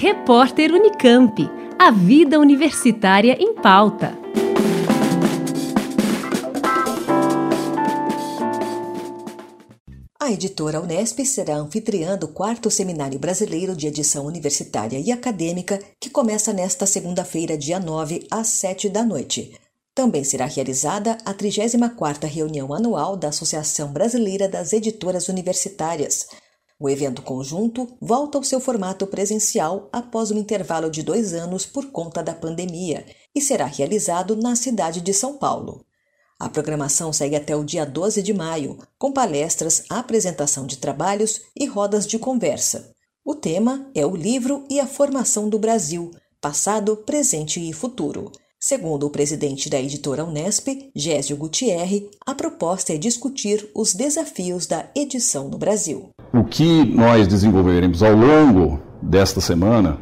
[0.00, 1.50] Repórter Unicamp.
[1.76, 4.16] A vida universitária em pauta.
[10.20, 16.08] A editora Unesp será anfitriã do quarto Seminário Brasileiro de Edição Universitária e Acadêmica, que
[16.08, 19.58] começa nesta segunda-feira, dia 9, às 7 da noite.
[19.96, 26.28] Também será realizada a 34ª reunião anual da Associação Brasileira das Editoras Universitárias.
[26.80, 31.86] O evento conjunto volta ao seu formato presencial após um intervalo de dois anos por
[31.90, 33.04] conta da pandemia
[33.34, 35.84] e será realizado na cidade de São Paulo.
[36.38, 41.66] A programação segue até o dia 12 de maio, com palestras, apresentação de trabalhos e
[41.66, 42.94] rodas de conversa.
[43.24, 48.30] O tema é o livro e a formação do Brasil, passado, presente e futuro.
[48.60, 54.88] Segundo o presidente da editora Unesp, Gésio Gutierre, a proposta é discutir os desafios da
[54.94, 56.10] edição no Brasil.
[56.32, 59.96] O que nós desenvolveremos ao longo desta semana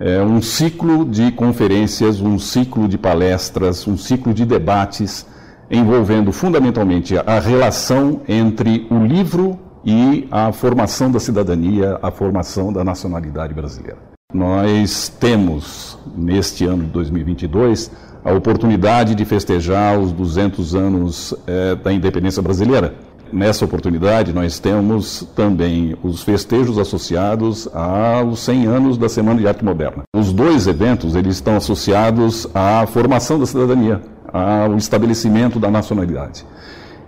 [0.00, 5.26] é um ciclo de conferências, um ciclo de palestras, um ciclo de debates
[5.70, 12.82] envolvendo fundamentalmente a relação entre o livro e a formação da cidadania, a formação da
[12.82, 13.98] nacionalidade brasileira.
[14.34, 17.90] Nós temos, neste ano de 2022,
[18.24, 22.94] a oportunidade de festejar os 200 anos é, da independência brasileira.
[23.32, 29.64] Nessa oportunidade, nós temos também os festejos associados aos 100 anos da Semana de Arte
[29.64, 30.02] Moderna.
[30.12, 36.44] Os dois eventos eles estão associados à formação da cidadania, ao estabelecimento da nacionalidade.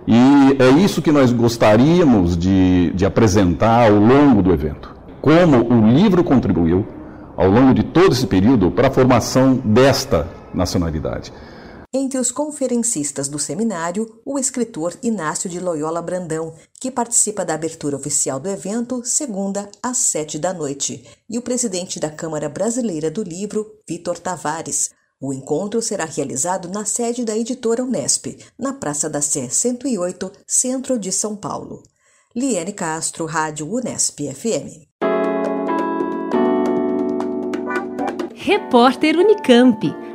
[0.06, 4.94] E é isso que nós gostaríamos de, de apresentar ao longo do evento.
[5.20, 6.86] Como o livro contribuiu
[7.36, 11.32] ao longo de todo esse período para a formação desta nacionalidade.
[11.94, 17.94] Entre os conferencistas do seminário, o escritor Inácio de Loyola Brandão, que participa da abertura
[17.94, 23.22] oficial do evento, segunda às sete da noite, e o presidente da Câmara Brasileira do
[23.22, 24.90] Livro, Vitor Tavares.
[25.20, 30.98] O encontro será realizado na sede da editora Unesp, na Praça da Sé 108, centro
[30.98, 31.82] de São Paulo.
[32.34, 34.88] Liane Castro, Rádio Unesp FM.
[38.34, 40.11] Repórter Unicamp.